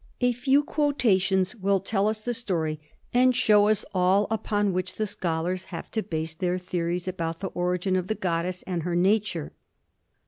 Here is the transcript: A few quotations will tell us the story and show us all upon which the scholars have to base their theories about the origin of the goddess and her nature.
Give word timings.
A 0.19 0.31
few 0.31 0.63
quotations 0.63 1.55
will 1.55 1.79
tell 1.79 2.07
us 2.07 2.21
the 2.21 2.33
story 2.33 2.79
and 3.13 3.35
show 3.35 3.67
us 3.67 3.85
all 3.93 4.25
upon 4.31 4.73
which 4.73 4.95
the 4.95 5.05
scholars 5.05 5.65
have 5.65 5.91
to 5.91 6.01
base 6.01 6.33
their 6.33 6.57
theories 6.57 7.07
about 7.07 7.39
the 7.39 7.49
origin 7.49 7.95
of 7.95 8.07
the 8.07 8.15
goddess 8.15 8.63
and 8.63 8.81
her 8.81 8.95
nature. 8.95 9.51